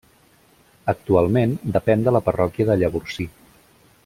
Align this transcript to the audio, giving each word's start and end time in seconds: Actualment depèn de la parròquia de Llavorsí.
Actualment 0.93 1.53
depèn 1.77 2.09
de 2.09 2.17
la 2.17 2.25
parròquia 2.31 2.69
de 2.71 2.79
Llavorsí. 2.81 3.33